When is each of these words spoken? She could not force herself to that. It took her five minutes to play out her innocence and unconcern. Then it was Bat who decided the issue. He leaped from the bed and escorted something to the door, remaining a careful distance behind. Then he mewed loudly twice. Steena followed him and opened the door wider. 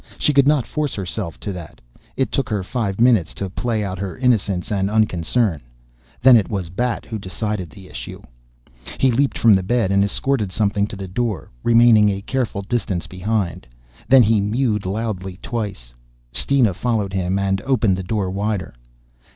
She 0.17 0.33
could 0.33 0.47
not 0.47 0.65
force 0.65 0.95
herself 0.95 1.39
to 1.41 1.53
that. 1.53 1.79
It 2.17 2.31
took 2.31 2.49
her 2.49 2.63
five 2.63 2.99
minutes 2.99 3.35
to 3.35 3.51
play 3.51 3.83
out 3.83 3.99
her 3.99 4.17
innocence 4.17 4.71
and 4.71 4.89
unconcern. 4.89 5.61
Then 6.23 6.35
it 6.37 6.49
was 6.49 6.71
Bat 6.71 7.05
who 7.05 7.19
decided 7.19 7.69
the 7.69 7.87
issue. 7.87 8.23
He 8.97 9.11
leaped 9.11 9.37
from 9.37 9.53
the 9.53 9.61
bed 9.61 9.91
and 9.91 10.03
escorted 10.03 10.51
something 10.51 10.87
to 10.87 10.95
the 10.95 11.07
door, 11.07 11.51
remaining 11.61 12.09
a 12.09 12.21
careful 12.23 12.63
distance 12.63 13.05
behind. 13.05 13.67
Then 14.07 14.23
he 14.23 14.41
mewed 14.41 14.87
loudly 14.87 15.37
twice. 15.39 15.93
Steena 16.31 16.73
followed 16.73 17.13
him 17.13 17.37
and 17.37 17.61
opened 17.61 17.95
the 17.95 18.01
door 18.01 18.31
wider. 18.31 18.73